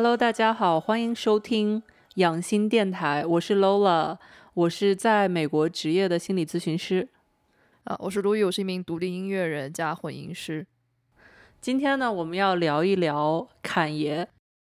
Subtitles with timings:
[0.00, 1.82] Hello，大家好，欢迎收听
[2.14, 4.16] 养心电台，我是 Lola，
[4.54, 7.08] 我是在美国职业的心理咨询师。
[7.82, 10.64] 啊，我是卢宇，我是一名独立音乐人加混音师。
[11.60, 14.28] 今天呢，我们要聊一聊侃爷。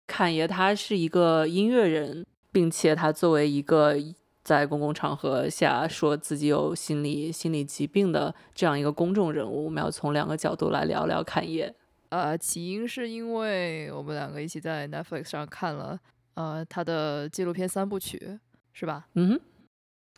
[0.07, 3.97] 侃爷他是一个音乐人，并且他作为一个
[4.41, 11.75] 在公共场合下说自己有心理心理疾病的这样一个公众人物，我们要从两个角度来聊聊侃爷。
[12.09, 15.99] 呃，起因是因为我们两个一起在 Netflix 上看了
[16.33, 18.39] 呃他的纪录片三部曲，
[18.73, 19.07] 是吧？
[19.13, 19.39] 嗯，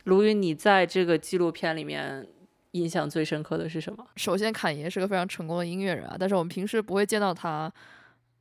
[0.04, 2.26] 卢云，你在这个纪录片里面
[2.70, 4.06] 印象最深刻的是什么？
[4.16, 7.70] 首先，侃爷是个非常成功的音乐人啊，但是我们平时不会见到他，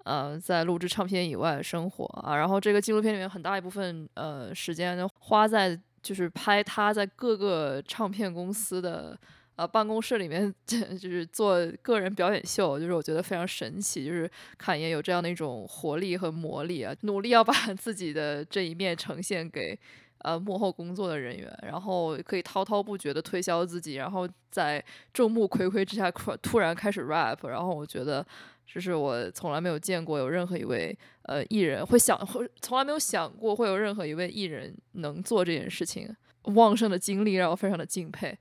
[0.06, 2.38] 呃，在录制唱片以外的生活啊。
[2.38, 9.20] 然后这个纪录片里面很大一部分呃时间花在就是拍他在各个唱片公司的。
[9.58, 19.78] 呃，办公室里面 就是做个人表演秀，就是我觉得非常神奇，就是侃爷有这样的一种活力和魔力啊，努力要把 自己的这一面呈现给
[20.20, 26.10] 呃幕后工作的人员，然后可以滔滔不绝的推销自己，然后在众目睽睽之下
[26.42, 28.26] 突然开始 rap，然后我觉得
[28.66, 38.36] 这是我从来没有见过有任何一位呃艺人会想，会从来没有想过会有任何一位艺人能做这件事情，旺盛的精力让我非常的敬佩。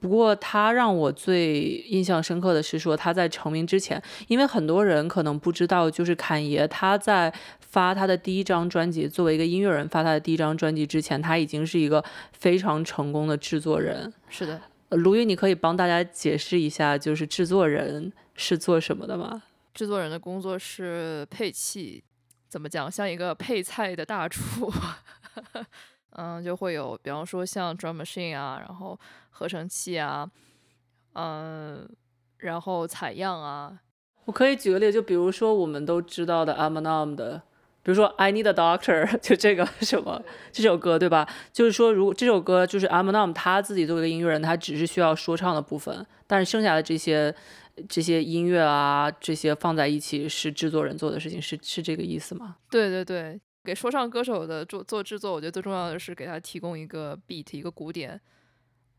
[0.00, 14.12] 不过他让我最印象深刻的是说他在成名之前，因为很多人可能不知道，就是侃爷他在发他的第一张专辑，作为一个音乐人发他的第一张专辑之前，他已经是一个非常成功的制作人。
[14.28, 19.42] 是的，卢云，你可以帮大家解释一下，就是制作人是做什么的吗？
[19.74, 22.02] 制作人的工作是配器，
[22.48, 24.72] 怎么讲，像一个配菜的大厨。
[26.18, 28.98] 嗯，就会有，比方说像 drum machine 啊，然后
[29.30, 30.28] 合成器啊，
[31.12, 31.88] 嗯，
[32.38, 33.78] 然后采样啊。
[34.24, 37.42] 我可以举个例，就比如说我们都知道的 Eminem 的，
[37.82, 41.28] 比如说 I Need a Doctor， 就这个什么这首歌，对吧？
[41.52, 47.32] 就是说，如果这首歌就是 Eminem 他自己作为一个音乐人，他只是需要说唱的部分，但是剩下的这些
[47.88, 52.56] 这些音乐啊，这些放在一起是制作人做的事情，是是这个意思吗？
[52.70, 53.40] 对对对。
[53.66, 58.18] 给说唱歌手的做做制作，我觉得最重要的是给他提供一个 beat 一个鼓点，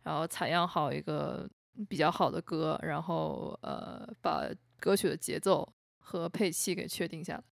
[0.04, 1.50] 然后采样好一个
[1.88, 4.44] 比较好的歌，然后呃把
[4.82, 5.68] 歌曲的节奏
[6.00, 7.44] 和配器给确定下来。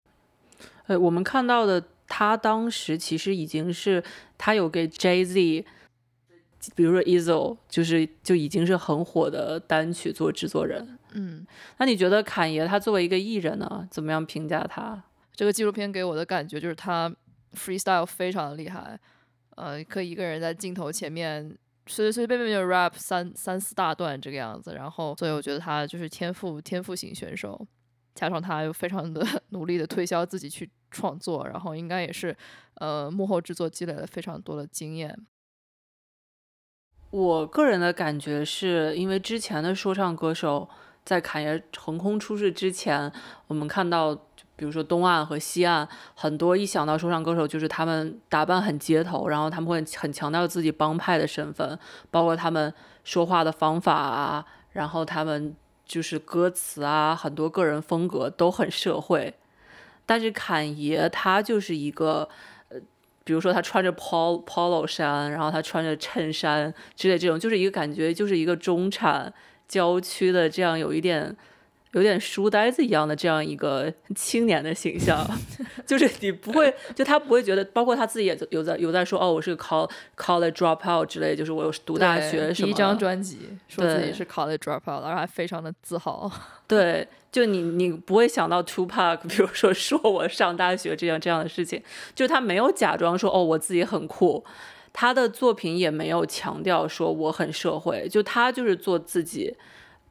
[0.88, 4.04] 呃，我们看到的他当时其实已经是
[4.38, 5.66] 他有给 Jay Z，
[6.76, 11.00] 比如说 e z o 就是就已经是很火的单曲做制作人。
[11.14, 11.48] 嗯，
[11.78, 15.04] 那你觉得侃爷他作为一个艺人呢，怎么样评价他？
[15.36, 17.14] 这个纪录片给我的感觉就是他
[17.54, 18.98] freestyle 非常的厉害，
[19.58, 21.58] 呃，可以一个人在镜头前面
[21.88, 27.68] 随随便便就 rap 三三四大段这个样子，然后所以我觉得他就是天赋天赋型选手，
[28.14, 32.36] 加上他又非常的 努力的推销自己去创作，然后应该也是
[32.76, 35.16] 呃幕后制作积累了非常多的经验。
[37.12, 40.70] 我个人的感觉是因为之前的说唱歌手
[41.04, 43.12] 在侃爷横空出世之前，
[43.48, 44.28] 我们看到。
[44.56, 51.78] 比如说东岸和西岸，很多一想到说唱歌手，就是他们打扮很街头，然后他们会很强调自己帮派的身份，
[52.10, 52.74] 包括他们
[53.04, 55.54] 说话的方法啊，然后他们
[55.86, 59.34] 就是歌词啊，很多个人风格都很社会。
[60.06, 62.30] 但是侃爷他就是一个，
[62.70, 62.80] 呃，
[63.24, 69.34] 比如说他穿着 pol polo 衫，然后他穿着衬衫之类这种，就是一个感觉就是一个中产
[69.68, 71.36] 郊区的这样有一点。
[71.96, 75.26] 有点书呆子一样的这样一个青年的形象，
[75.88, 79.64] 就是你不会，就他不会觉得，包括他自己也有在有在说，哦，我是个
[80.18, 82.68] college dropout 之类，就是我有读大学什么。
[82.68, 83.38] 第一张专辑
[83.70, 86.30] 说自己是 college dropout，然后还非常的自豪。
[86.68, 91.82] 对，就你你不会想到 Two Pack，比如说说我上大学这样这样的事情，
[92.14, 94.44] 就他没有假装说哦我自己很酷，
[94.92, 99.56] 他的作品也没有强调说我很社会，就他就是做自己。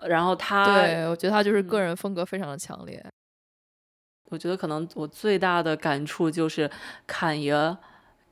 [0.08, 3.04] 然后他，对我觉得他就是个人风格非常的强烈。
[4.30, 6.68] 我觉得可能我最大的感触就是
[7.06, 7.76] 侃爷，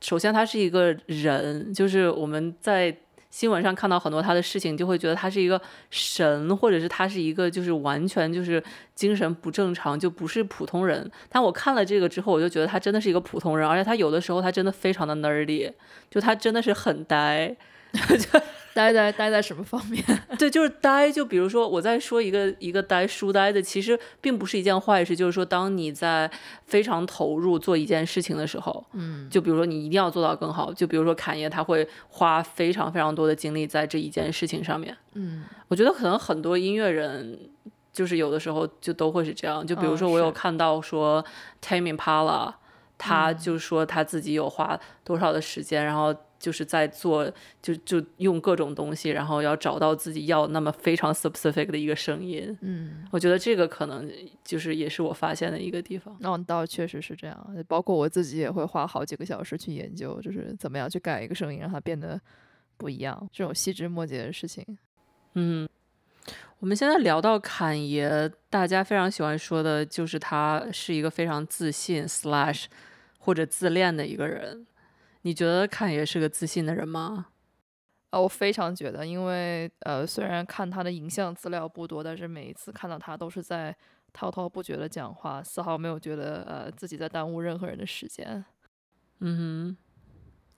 [0.01, 2.97] 首先他是一个人，就是我们在
[3.31, 5.61] 新闻上看到很多他的事情，就会觉得他是一个
[5.91, 8.63] 神，或者是他是一个就是完全就是
[8.95, 11.09] 精神不正常，就不是普通人。
[11.29, 15.73] 但我看了这个之后，我就觉得他真的是一个普通人，而且他有的时候他真的非常的 nerdy，
[16.11, 17.55] 就他真的是很呆。
[18.75, 20.03] 就呆在呆在什么方面？
[20.39, 21.11] 对，就是呆。
[21.13, 25.15] 就比如说，我在说一个一个呆书呆的，其实并不是一件坏事。
[25.15, 26.31] 就是说，当你在
[26.67, 30.73] 非常投入做一件事情的时候，嗯，就比如说你一定要做到更好。
[30.73, 34.97] 就比如说侃爷，他会花非常非常多的精力在这一件事情上面。
[35.15, 37.39] 嗯，我觉得可能很多音乐人
[37.93, 39.67] 就是有的时候就都会是这样。
[39.67, 41.23] 就比如嗯说，我有看到说
[41.61, 42.55] Tame Impala，
[42.97, 52.59] 他嗯就说他自己有花多少的时间，然后就是在做，就就用各种东西，然后要找到自己要那么非常 specific 的一个声音。
[52.63, 54.11] 嗯，我觉得这个可能
[54.43, 56.17] 就是也是我发现的一个地方。
[56.19, 62.21] 那倒确实是这样，包括我自己也会花好几个小时去研究，就是怎么样去改一个声音，让它变得
[62.77, 64.67] 不一样，这种细枝末节的事情。
[65.35, 65.69] 嗯，
[66.59, 72.65] 我们现在聊到侃爷，大家非常喜欢说的就是他是一个非常自信 slash
[73.21, 74.67] 或者自恋的一个人。
[75.23, 77.27] 你觉得看爷是个自信的人吗？
[78.11, 83.75] 啊，我非常觉得，因为呃，虽然看他的影像资料不多，但是每一次看到他都是在
[84.13, 88.45] 滔滔不绝的讲话，丝毫没有觉得呃自己在耽误任何人的时间。
[89.21, 89.77] 嗯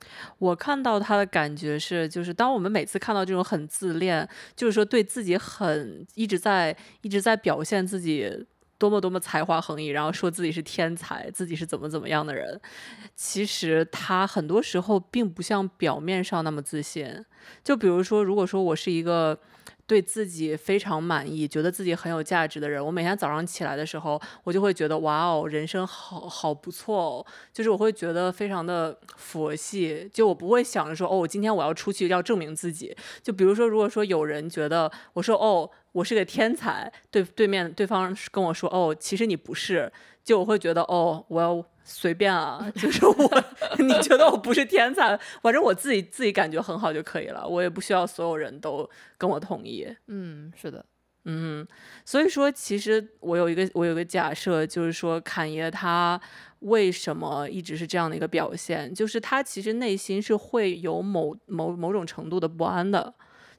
[0.00, 0.06] 哼，
[0.38, 8.46] 我看到他的感觉是，就是当我们每次看到这种很自恋，就是说对自己很一直在一直在表现自己
[8.78, 12.60] 多么多么才华横溢，然后说自己是天才，自己是怎么怎么样的人，
[13.14, 17.24] 其实他很多时候并不像表面上那么自信。
[17.62, 19.38] 就比如说，如果说我是一个。
[19.86, 32.96] 对自己非常满意，觉得自己很有价值的人，我每天早上起来的时候，我就会觉得哇哦，人生好好不错哦，就是我会觉得非常的佛系，就我不会想着说哦，我今天我要出去要证明自己。
[33.22, 39.92] 就比如说，如果说有人觉得我说哦，我是个天才，对对面对方跟我说哦，其实你不是，
[40.24, 43.44] 就我会觉得哦，我要随便啊， 就是我
[43.78, 48.88] 你觉得我不是天才，反正我自己自己感觉很好就可以了，我也不需要所有人都
[49.18, 49.86] 跟我同意。
[50.08, 50.84] 嗯，是的，
[51.26, 51.66] 嗯，
[52.04, 56.18] 所以说，其实我有一个我有一个假设，就是说侃爷他
[56.60, 63.12] 为什么一直是这样的一个表现，就是他其实内心是会有某某某种程度的不安的。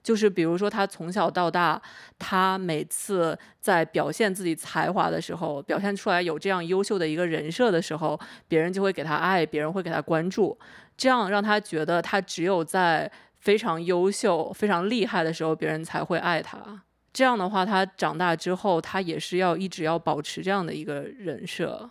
[0.06, 1.82] 就是比如说，他从小到大，
[2.20, 10.56] 他每次在表现自己才华的时候，表现出来有这样优秀的一个人设的时候，别人就会给他爱，别人会给他关注，
[10.96, 16.84] 这样让他觉得他只有在非常优秀、非常厉害的时候，别人才会爱他。
[17.12, 21.90] 这样的话，他长大之后，他也是要一直要保持这样的一个人设。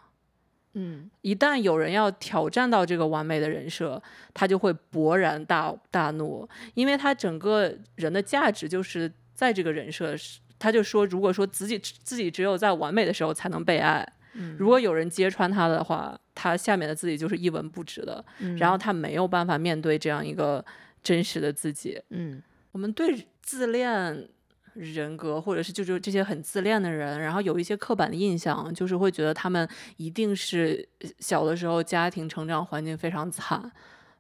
[0.75, 10.15] 嗯一旦有人要挑战到这个完美的人设，他就会勃然大大怒，因为他整个人的价值就是在这个人设。
[10.57, 20.65] 他就说，如果说自己自己只有在完美的时候才能被爱，嗯，如果有人揭穿他的话，他下面的自己就是一文不值的，嗯然后他没有办法面对这样一个
[21.03, 22.01] 真实的自己。
[22.11, 22.43] 嗯
[22.73, 24.27] 我们对自恋
[24.75, 30.87] 人格，或者是就是这些很自恋的人，然后有一些刻板的印象，就是会觉得他们一定是
[31.19, 33.71] 小的时候家庭成长环境非常惨，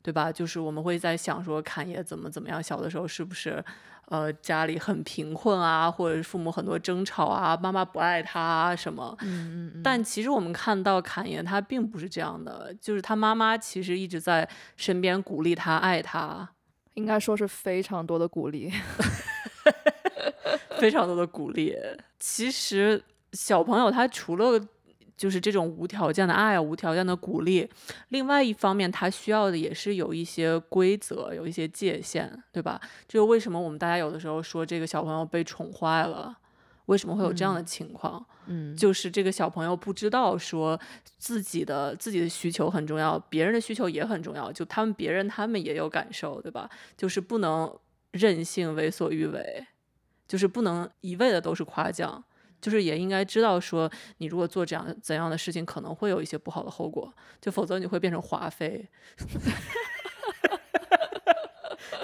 [0.02, 0.30] 对吧？
[0.32, 3.64] 就是我们会在想说，侃爷怎么怎么样，小的时候是不是
[4.06, 9.16] 呃家里很贫困啊，或者是父母很多争吵啊，妈妈不爱他啊什么？
[9.22, 16.48] 嗯嗯，但其实我们看到侃爷他并不是这样的，就是他妈妈其实一直在身边鼓励他、爱他。
[16.94, 18.72] 应该说是非常多的鼓励。
[20.78, 21.76] 非常多的鼓励。
[22.18, 24.60] 其实小朋友他除了
[25.16, 27.68] 就是这种无条件的爱啊、无条件的鼓励，
[28.08, 32.80] 另外一方面他需要的也是有一些规则、有一些界限，对吧？
[33.06, 36.38] 这就为什么我们大家有的时候说这个小朋友被宠坏了。
[36.86, 38.22] 为什么会有这样的情况？
[38.44, 40.78] 嗯，就是这个小朋友不知道说
[41.16, 44.52] 自己的自己的需求很重要，别人的需求也很重要。
[44.52, 46.68] 就他们别人他们也有感受，对吧？
[46.94, 47.74] 就是不能
[48.10, 49.66] 任性、为所欲为，
[50.26, 52.22] 就是不能一味的都是夸奖，
[52.60, 58.88] 就是也应该知道说你如果做这样怎样的事情，可能会有一些不好的后果，就否则你会变成华妃。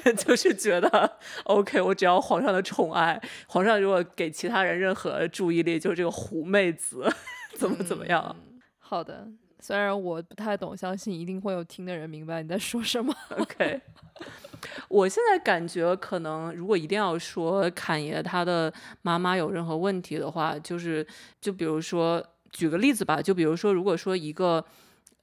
[0.17, 7.07] 就是觉得 OK，我只要皇上的宠爱，皇上如果给其他人任何注意力，就是这个狐媚子
[7.57, 8.35] 怎么怎么样。
[8.79, 9.29] 好的，
[9.61, 13.15] 虽然我不太懂，相信一定会有听的人明白你在说什么。
[13.39, 13.81] OK，
[14.89, 18.73] 我现在感觉可能如果一定要说侃爷他的
[19.03, 21.07] 妈妈有任何问题的话，就是
[21.41, 24.65] 就比如说举个例子吧，就比如说如果说一个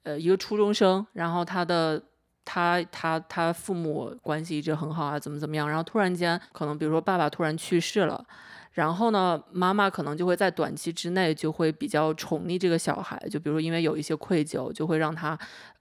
[0.04, 2.02] 呃一个初中生，然后他的。
[2.50, 5.68] 他他他父母关系一直很好啊，怎么怎么样？
[5.68, 8.26] 然后突然间，可能比如说爸爸突然去世了，
[8.78, 15.36] 然后呢，妈妈可能就会在短期之内就会比较宠溺这个小孩，就比如说因为有一些愧疚，就会让他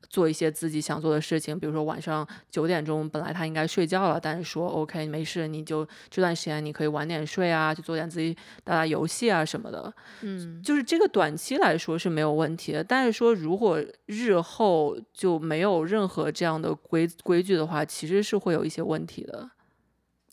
[0.09, 8.35] 做一些自己想做的事情，比如说晚上九点钟本来他应该睡觉了，但是说 OK 没事，你就这段时间你可以晚点睡啊，去做点自己
[8.65, 9.93] 打打游戏啊什么的。
[10.23, 19.51] 嗯就是这个短期来说是没有问题的，但是说如果日后就没有任何这样的规规矩的话，其实是会有一些问题的。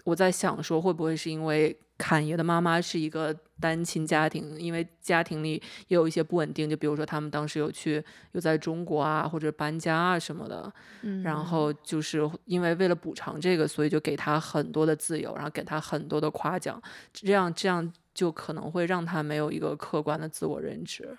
[0.06, 11.44] 我在想说，会不会是因为侃爷的妈妈是一个单亲家庭，因为家庭里也有一些不稳定，就比如说他们当时有去有在中国啊，或者搬家啊什么的，嗯，然。
[11.44, 16.82] 后就是因为为了补偿这个，所以就给他很多的自由，然后给他很多的夸奖，
[17.12, 21.18] 这样这样就可能会让他没有一个客观的自我认知。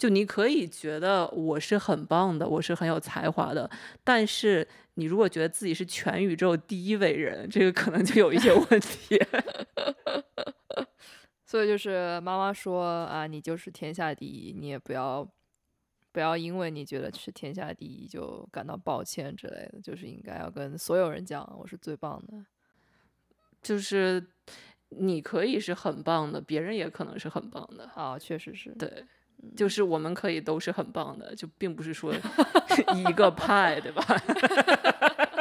[0.00, 3.70] 就你可以觉得我是很棒的，我是很有才华的，
[4.02, 9.18] 但是你如果觉得自己是全宇宙第一伟人，这个可能就有一些问题。
[11.44, 15.30] 所以就是妈妈说啊，你就是天下第一，你也不要
[16.12, 22.42] 不要因为你觉得是天下第一就感到抱歉之类的，就是应该要跟所有人讲我是最棒的。
[23.60, 24.26] 就是
[24.88, 27.84] 你可以是很棒的，别人也可能是很棒的。
[27.94, 28.70] 啊，确实是。
[28.78, 29.04] 对，
[29.56, 32.12] 就是我们可以都是很棒的，就并不是说
[32.94, 34.04] 一个派，对吧？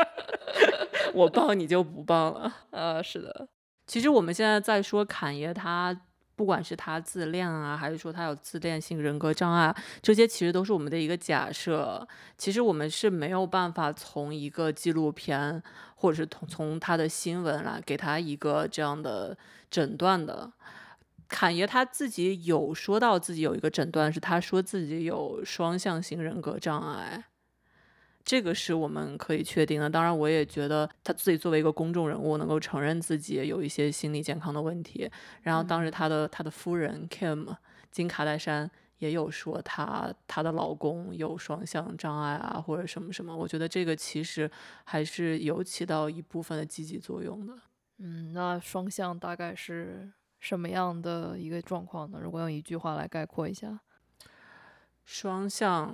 [1.13, 2.53] 我棒你就不棒了。
[2.71, 3.47] 呃，是的，
[3.87, 5.99] 其实我们现在在说侃爷，他
[6.35, 12.07] 不管是他自恋啊，还是说他有自恋性人格障碍，这些其实都是我们的一个假设。
[12.37, 15.61] 其实我们是没有办法从一个纪录片，
[15.95, 19.37] 或者是从从他的新闻来给他一个这样的
[19.69, 20.49] 诊断的。
[21.29, 27.23] 侃爷他自己有说到自己有一个诊断，是他说自己有双向型人格障碍。
[28.25, 29.89] 这个是我们可以确定的。
[29.89, 35.09] 当然，我也觉得他自己作为一个公众人物，能够承认自己有一些心理健康的问题。
[35.41, 37.55] 然后，当时他的他的夫人 Kim
[37.89, 38.69] 金卡戴珊
[38.99, 43.35] 也有说他她的老公有双向障碍啊，或者什么什么。
[43.35, 44.51] 我觉得这个其实
[44.83, 47.53] 还是有起到一部分的积极作用的。
[47.97, 52.19] 嗯，那双向大概是什么样的一个状况呢？
[52.21, 53.79] 如果用一句话来概括一下，
[55.03, 55.93] 双向。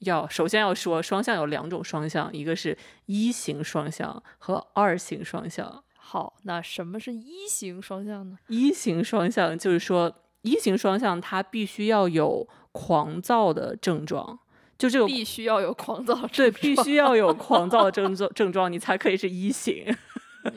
[0.00, 5.82] 要首先要说，双向有两种双向，一个是一型双向和二型双向。
[5.96, 8.36] 好，那什么是一型双向呢？
[8.48, 14.38] 一型双向就是说，一型双向它必须要有狂躁的症状，
[14.76, 19.86] 就这个必须要有狂躁，对，必须要有狂躁症状症状，你才可以是一型，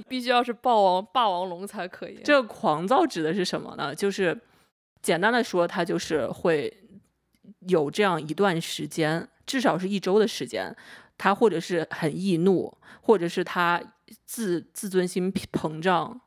[0.07, 2.19] 必须要是霸王霸王龙才可以。
[2.23, 3.93] 这个狂躁指的是什么呢？
[3.93, 4.39] 就是
[5.01, 6.75] 简单的说，它就是会
[7.67, 9.27] 有这样一段时间。
[9.45, 10.75] 至少是一周的时间，
[11.17, 13.81] 他或者是很易怒，或者是他
[14.25, 16.19] 自自尊心膨胀。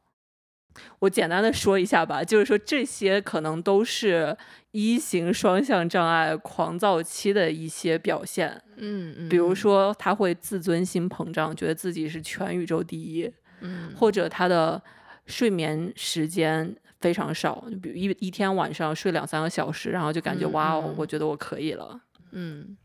[1.00, 4.34] 我简单的说一下吧，就是说这些可能都是
[4.70, 8.62] 一型双向障碍狂躁期的一些表现。
[8.76, 13.30] 嗯嗯，比如说他会自尊心膨胀，觉得自己是全宇宙第一。
[13.60, 14.80] 嗯，或者他的
[15.26, 22.00] 睡眠时间非常少，就比如一一天晚上睡两三个小时，然后就感觉哇哦，我觉得我可以了。
[22.32, 22.76] 嗯。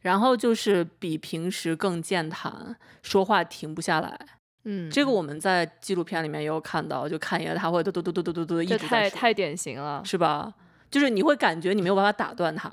[0.00, 4.16] 然后就是比平时更健谈，说话停不下来。
[4.64, 10.54] 嗯，这个我们在纪录片里面也有看到，就看爷他会嘟嘟嘟嘟嘟嘟嘟一直在太太典型了，是吧？
[10.88, 12.70] 就是你会感觉你没有办法打断他。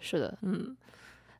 [0.00, 0.74] 是的，嗯。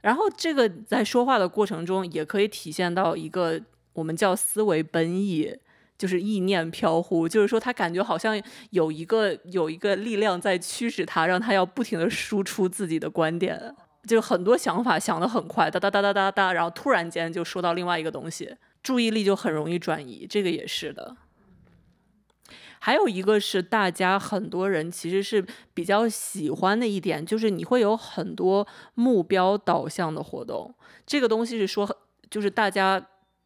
[0.03, 3.59] 然后这个在说话的过程中，也可以体现到一个
[3.93, 5.57] 我们叫思维奔逸，
[5.99, 13.75] 就是意念飘忽，就是说他感觉好像有一个有一个力量在驱使他，让他要不停的输出自己的观点。
[14.07, 21.17] 就很多想法想得很快，哒哒哒哒哒哒，然后突然间就说到另外一个东西，注意力就很容易转移，这个也是的。
[22.81, 30.75] 还有一个是大家很多人其实是比较喜欢的一点，就是你会有很多目标导向的活动，
[31.07, 31.89] 这个东西是说
[32.29, 33.01] 就是大家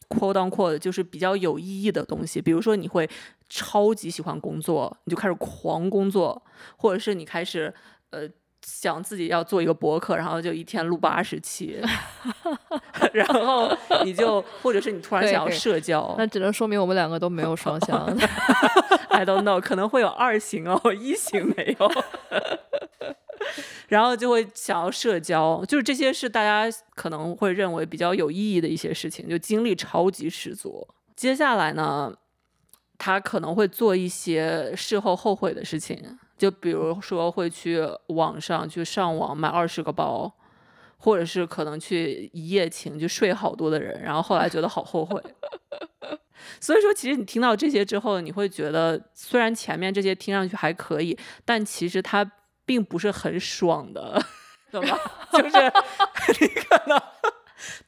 [0.08, 3.08] quote on quote 就是比较有意义的东西，比如说你会
[3.48, 6.42] 超级喜欢工作，你就开始狂工作，
[6.76, 7.72] 或者是你开始
[8.10, 8.28] 呃。
[8.62, 11.80] 想自己要做一个博客，然后就一天录八十期，
[13.14, 13.70] 然后
[14.04, 18.04] 你就或者是你突然想要社交，那只能说明我们两个都没有双向。
[19.08, 21.92] I don't know，可能会有二型哦，一型没有。
[23.88, 30.86] 然后就会想要社交，就是这些是大家可能会认为比较有意义的一些事情，就精力超级十足。
[31.14, 32.14] 接下来呢，
[32.98, 36.18] 他可能会做一些事后后悔的事情。
[36.36, 40.30] 就比如说会去网上去上网买二十个包，
[40.98, 45.18] 或者是可能去一夜情就睡好多的人，然后后来觉得好后悔。
[46.60, 51.16] 所以说，其实你听到这些之后，你会觉得虽然前面这些听上去还可以，
[51.46, 52.30] 但其实他
[52.66, 54.20] 并不是很爽的，
[54.70, 54.98] 懂吗？
[55.32, 55.56] 就是
[56.40, 57.00] 你可能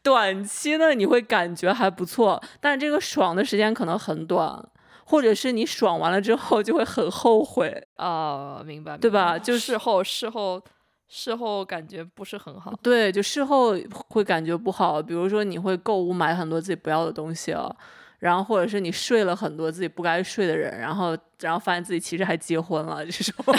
[0.02, 4.66] 短期呢你会感觉还不错，但是这个爽的时间可能很短。
[5.10, 9.38] 或者是你爽完了之后就会很后悔啊，明白对吧？
[9.38, 10.62] 就事后事后
[11.08, 13.74] 事后感觉不是很好，对，就事后
[14.10, 15.02] 会感觉不好。
[15.02, 17.74] 比如说你会购物买很多自己不要的东西啊，
[18.18, 23.44] 然后或者是你睡了很多自己不该睡的人，然后然后发现自己其实还结婚了，这种。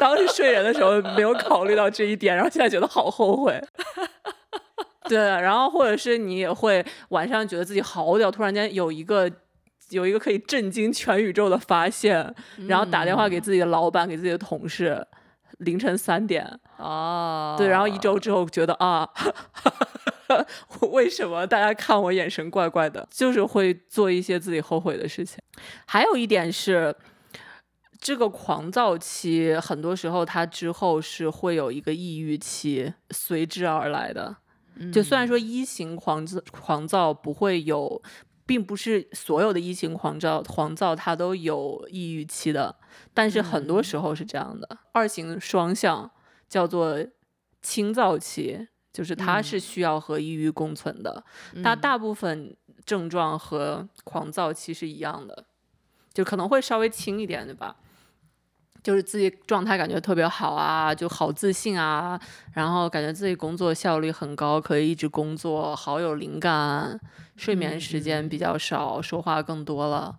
[0.00, 3.60] 当时睡人的时候没有考虑到这一点，然后现在觉得好后悔。
[5.08, 9.30] 对，然后或者是你也会晚上觉得自己好屌，突然间有一个
[9.90, 12.34] 有一个可以震惊全宇宙的发现，
[12.66, 15.06] 然后打电话给自己的老板，给自己的同事，
[15.58, 19.08] 凌晨三点哦，对，然后一周之后觉得啊，
[20.92, 23.06] 为什么大家看我眼神怪怪的？
[23.10, 25.38] 就是会做一些自己后悔的事情。
[25.86, 26.94] 还有一点是。
[28.00, 34.36] 这个狂躁期，很多时候它之后是会有一个抑郁期随之而来的。
[34.92, 38.02] 就虽然说一型狂躁狂躁不会有，
[38.44, 42.76] 并不是所有的一型狂躁狂躁它都有抑郁期的，
[43.14, 44.68] 但是很多时候是这样的。
[44.92, 46.10] 二型双向
[46.46, 47.02] 叫做
[47.62, 51.22] 轻躁期，就是它是需要和抑郁共存的。
[51.62, 55.44] 它大部分症状和狂躁期是一样的，
[56.14, 57.76] 就可能会稍微轻一点，对吧？
[58.82, 62.20] 就是自己状态感觉特别好啊，就好自信啊，
[62.52, 67.00] 然后感觉自己工作效率很高，可以一直工作，好有灵感，
[67.34, 70.14] 睡眠时间比较少，说话更多了。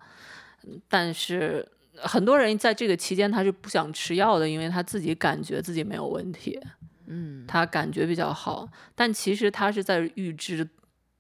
[0.90, 1.64] 但是
[1.94, 6.60] 很多人在这个期间他是不想吃药的，因为他自己感觉自己没有问题，
[7.08, 10.70] 嗯，他感觉比较好，但其实他是在预知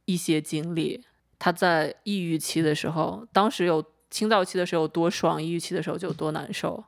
[0.05, 1.03] 一些经历。
[1.37, 6.83] 他在抑郁期的时候，当时有清躁期的时候多爽，抑郁期的时候就多难受。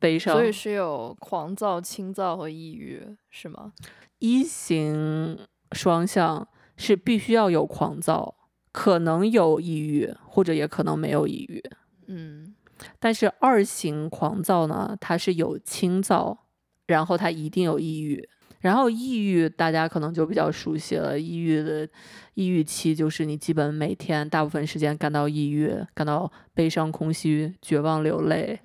[0.00, 3.72] 悲伤，所以是有狂躁、轻躁和抑郁，是吗？
[4.18, 5.38] 一型
[5.72, 8.34] 双向是必须要有狂躁，
[8.70, 11.62] 可能有抑郁，或者也可能没有抑郁。
[12.06, 12.54] 嗯，
[12.98, 16.46] 但是二型狂躁呢，它是有轻躁，
[16.88, 18.28] 然后他一定有抑郁。
[18.60, 21.88] 然后抑郁大家可能就比较熟悉了，抑郁的
[22.34, 28.58] 抑郁期就是你基本每天大部分时间感到抑郁，感到悲伤、空虚、绝望、流泪。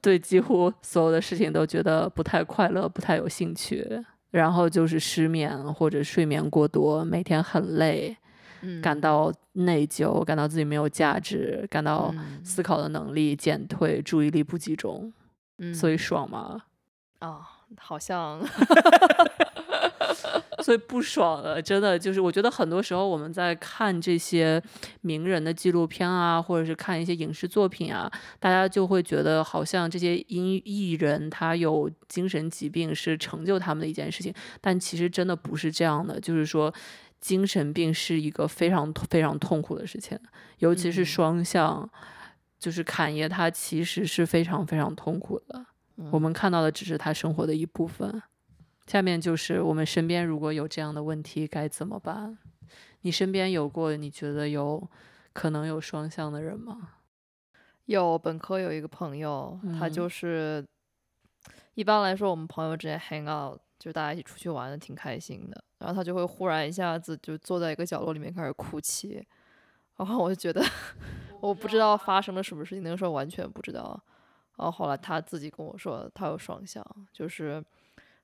[0.00, 3.86] 对几乎所有的事情都觉得不太快乐，不太有兴趣，
[4.32, 8.16] 然后就是失眠或者睡眠过多，每天很累，
[8.82, 12.12] 感到内疚，感到自己没有价值，感到
[12.42, 15.12] 思考的能力减退，注意力不集中，
[15.74, 16.62] 所以爽吗？
[17.20, 17.40] 啊，
[17.78, 18.40] 好像。
[20.62, 24.62] 所以不爽了，真的就是我觉得很多时候我们在看这些
[25.00, 36.20] 名人的纪录片啊，或者是看一些影视作品啊，大家就会觉得好像这些音艺人他有精神疾病是成就他们的一件事情，但其实真的不是这样的。
[36.20, 36.72] 就是说，
[37.20, 40.16] 精神病是一个非常非常痛苦的事情，
[40.58, 41.90] 尤其是双向，
[42.62, 45.66] 就是侃爷他其实是非常非常痛苦的。
[46.12, 48.22] 我们看到的只是他生活的一部分。
[48.86, 52.38] 下面就是我们身边如果有这样的问题该怎么办？
[53.00, 54.88] 你身边有过你觉得有
[55.32, 56.90] 可能有双向的人吗？
[57.86, 60.64] 有，本科有一个朋友，他就是
[61.74, 69.26] 一般来说我们朋友之间 hang out，就大家一起出去玩的挺开心的，然后他就会忽然一下子就坐在一个角落里面开始哭泣，
[69.96, 70.64] 然后我就觉得
[71.42, 74.00] 我不知道发生了什么事情，那个时候完全不知道，
[74.56, 77.62] 然后后来他自己跟我说他有双向，就是。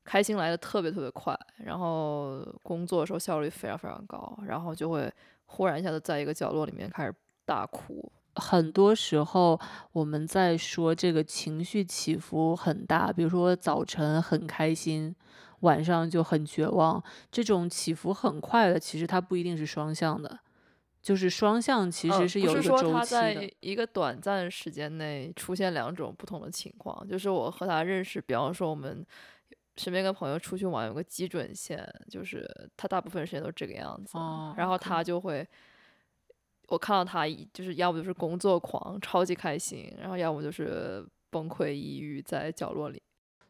[0.04, 5.12] 开心来的特别特别快，然后工作的时候效率非常非常高，然后就会
[5.44, 8.10] 忽然一下子在一个角落里面开始大哭。
[8.36, 9.60] 很多时候
[9.92, 15.14] 我们在说这个情绪起伏很大，比如说早晨很开心，
[15.60, 20.38] 晚上就很绝望，这种起伏很快的，其实它不一定是双向的，
[21.08, 22.92] 就是双向其实是有一个周期的。
[22.92, 29.06] 他在一个短暂时间内出现两种不同的情况，就是我和他认识，比方说我们。
[29.80, 32.44] 身边跟朋友出去玩有个基准线，就是
[32.76, 34.18] 他大部分时间都这个样子，
[34.56, 35.46] 然后他就会，
[36.66, 43.00] 我看到他就是要不就是工作狂，超级开心，然后要不就是崩溃抑郁在角落里。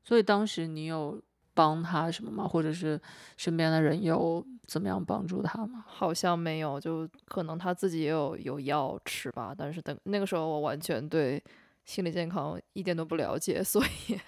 [0.05, 1.19] 所以当时你有
[1.59, 2.47] 帮他什么吗？
[2.47, 3.01] 或者是
[3.37, 5.85] 身边的人有怎么样帮助他吗？
[5.89, 9.53] 好像没有，就可能他自己也有有药吃吧。
[9.59, 11.43] 但是等那个时候我完全对。
[11.85, 14.21] 心理健康一点都不了解， 所以，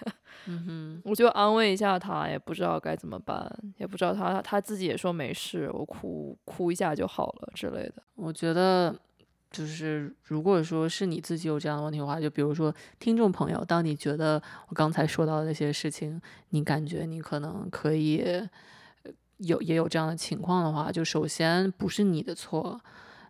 [0.46, 8.02] 嗯哼，我就安慰一下他，也不知道该怎么办，也不知道他他自己也说没事，我哭哭一下就好了之类的。
[8.14, 8.98] 我觉得，
[9.50, 18.24] 就是如果说是你自己有这样的问题的话，就比如说听众朋友，当你觉得我刚才说到的那些事情，你感觉你可能可以
[19.38, 22.80] 有也有这样的情况的话，就首先不是你的错，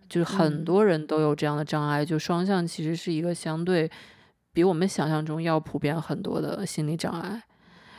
[0.08, 3.90] 就是很多人都有这样的障碍，就双向其实是一个相对。
[4.52, 7.40] 比我们想象中要普遍很多的心理障碍，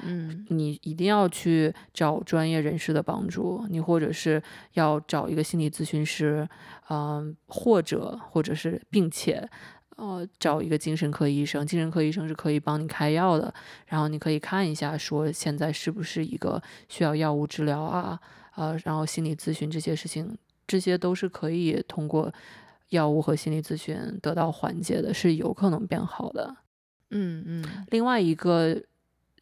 [0.03, 4.41] 嗯你一定要去找专业人士的帮助，你或者是
[4.73, 6.47] 要找一个心理咨询师，
[6.89, 9.49] 嗯、或者或者是并且。
[9.97, 13.53] 呃，找一个精神科医生，精神科医生是可以帮你开药的，
[13.85, 16.59] 然后你可以看一下，说现在是不是一个
[16.89, 18.19] 需要药物治疗啊，
[18.55, 20.35] 呃，然后心理咨询这些事情，
[20.65, 22.33] 这些都是可以通过
[22.89, 26.55] 药物和心理咨询得到缓解的，是有可能变好的。
[27.11, 28.81] 嗯嗯另外一个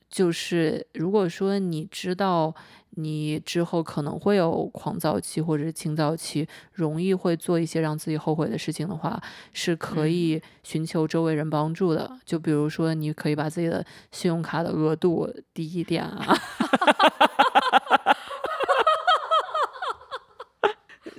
[0.10, 2.54] 就是，如果说你知道
[2.92, 9.22] 你之后可能会有狂躁期或者是轻躁期，容易会做一些让自己后悔的事情的话，
[9.54, 12.20] 是可嗯以寻求周围人帮助的。
[12.26, 16.36] 就比如说，你可以把自己的信用卡的额度低一点啊。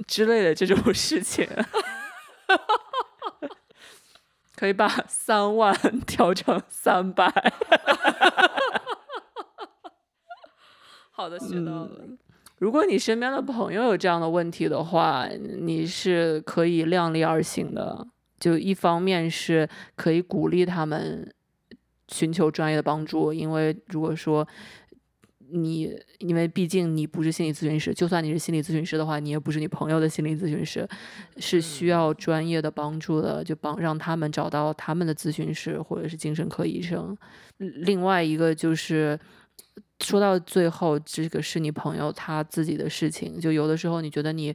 [0.09, 1.49] 之类的这种事情，
[4.57, 5.73] 可以把三万
[6.05, 7.31] 调成三百。
[11.21, 11.91] 好的，学到了。
[12.03, 12.19] 嗯
[12.61, 15.27] 如果你身边的朋友有这样的问题的话，
[15.63, 18.07] 你是可以量力而行的。
[18.39, 21.27] 就一方面是可以鼓励他们
[22.09, 24.47] 寻求专业的帮助，因为如果说
[25.51, 30.87] 你，因为毕竟你不是心理咨询师，就算你是心理咨询师的话，你也不是你朋友的心理咨询师，
[31.39, 37.17] 是需要专业的帮助的，就帮让他们找到他们的咨询师或者是精神科医生。
[37.57, 39.19] 另外一个就是。
[40.01, 43.39] 说到最后，这个是你朋友他自己的事情。
[43.39, 44.55] 就有的时候，你觉得你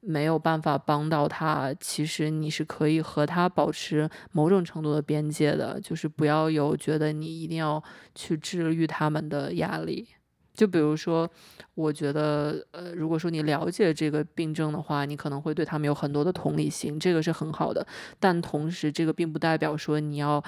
[0.00, 7.82] 没有办法帮到他，其实你是可以和他保持某种程度的边界的，就是不要有觉得你一定要
[8.14, 10.06] 去治愈他们的压力。
[10.52, 11.28] 就比如说，
[11.74, 17.84] 我觉得，呃，如果说你了解这个病症的话，你可能会对他们有很多的同理心，这个是很好的。
[18.20, 20.40] 但同时，这个并不代表说你要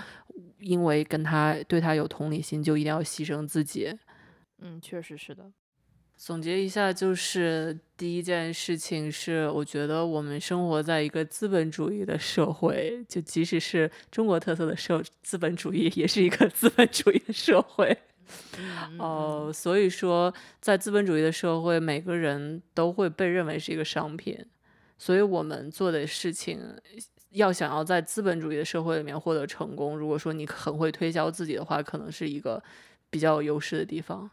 [0.61, 3.93] 因为跟他对他有同理心，就一定要牺牲自己。
[4.59, 5.51] 嗯，确实是的。
[6.17, 17.95] 总结一下，就是第一件事情是，我觉得我们生活在一个资本主义的社会，就即使是中国特色的社资本主义，也是一个 资本主义的社会。
[18.59, 24.43] 嗯哦、所以说，在资本主义的社会，每个人都会被认为是一个商品，
[24.97, 26.59] 所以我们做的事情，
[27.33, 32.61] 要想要在资本主义的社会里面获得成功，如果说你很会推销自己的话，可能是一个
[33.11, 34.31] 比较有优势的地方。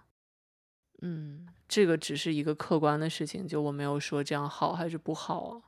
[1.06, 5.62] 嗯这个只是一个客观的事情，就我没有说这样好还是不好。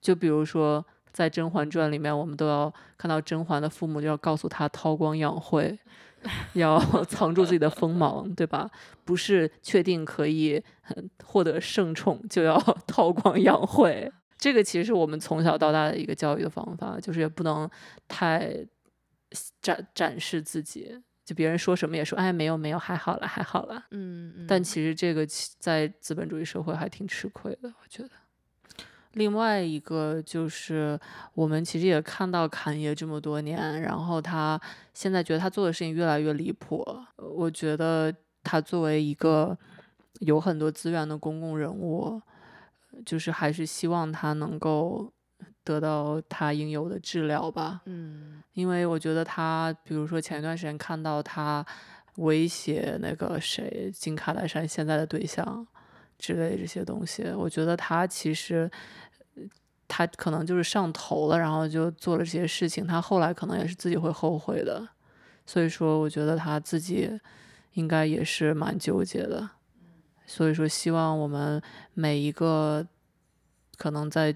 [0.00, 5.76] 就比如说，在《甄嬛传》里面，我们都要看到甄嬛的父母就要告诉她韬光养晦，
[6.54, 8.70] 要藏住自己的锋芒，对吧？
[9.04, 12.56] 不是确定可以嗯获得圣宠就要
[12.86, 14.12] 韬光养晦。
[14.38, 17.68] 这个其实是我们从小到大的一个教育的方法，就是也不能
[18.06, 18.54] 太
[19.62, 23.84] 展展示自己，就别人说什么也说，哎，没有没有，还好了还好了。
[23.90, 28.10] 嗯嗯，但其实这个其在资本主义社会还挺吃亏的，我觉得。
[29.14, 30.96] 另外一个就是，
[31.34, 34.60] 我们其实也看到侃爷这么多年，然后他
[34.94, 36.84] 现在觉得他做的事情越来越离谱。
[37.16, 39.58] 呃我觉得他作为一个
[40.20, 42.22] 有很多资源的公共人物，
[43.04, 45.10] 就是还是希望他能够
[45.66, 47.82] 得到他应有的治疗吧。
[47.84, 48.42] 嗯。
[48.54, 51.66] 因为我觉得他，比如说前一段时间看到他
[52.14, 55.66] 威胁那个谁金卡戴珊现在的对象
[56.18, 58.70] 之类这些东西，我觉得他其实
[59.34, 59.42] 呃
[59.86, 64.88] 他可能就是上头了，然后就做了这些事情，他后来可能也是自己会后悔的，
[65.44, 67.20] 所以说我觉得他自己
[67.74, 69.50] 应该也是蛮纠结的，
[70.24, 72.86] 所以说希望我们每一个
[73.76, 74.34] 可能在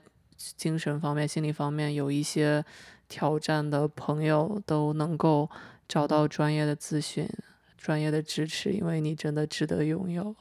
[0.56, 2.64] 精神方面、心理方面有一些
[3.08, 5.48] 挑战的朋友都能够
[5.86, 7.28] 找到专业的咨询、
[7.76, 10.34] 专业的支持，因为你真的值得拥有。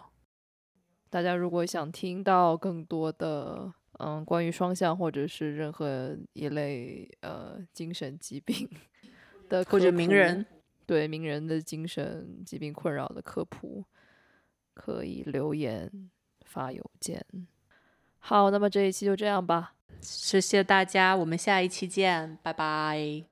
[1.10, 8.70] 大家如果想听到更多的嗯关于双向或者是任何一类呃精神疾病
[9.50, 10.46] 的或者名人，
[10.86, 13.84] 对名人的精神疾病困扰的科普，
[14.74, 16.10] 可以留言
[16.46, 17.26] 发邮件。
[18.20, 19.74] 好，那么这一期就这样吧。
[20.02, 23.29] 谢谢大家，我们下一期见，拜拜。